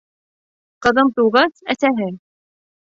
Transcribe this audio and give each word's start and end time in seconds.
Ҡыҙым 0.87 1.13
тыуғас, 1.21 1.55
әсәһе: 1.77 2.13